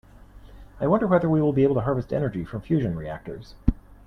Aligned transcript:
I 0.79 0.87
wonder 0.87 1.05
whether 1.05 1.29
we 1.29 1.43
will 1.43 1.53
be 1.53 1.61
able 1.61 1.75
to 1.75 1.81
harvest 1.81 2.11
energy 2.11 2.43
from 2.43 2.61
fusion 2.61 2.95
reactors. 2.97 3.53